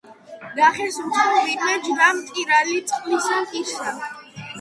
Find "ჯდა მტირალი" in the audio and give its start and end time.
1.87-2.79